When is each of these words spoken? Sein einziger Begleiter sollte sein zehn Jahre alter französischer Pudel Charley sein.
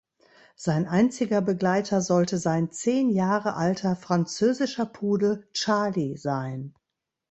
Sein 0.55 0.87
einziger 0.87 1.41
Begleiter 1.41 2.01
sollte 2.01 2.39
sein 2.39 2.71
zehn 2.71 3.11
Jahre 3.11 3.55
alter 3.55 3.95
französischer 3.95 4.87
Pudel 4.87 5.47
Charley 5.53 6.17
sein. 6.17 6.73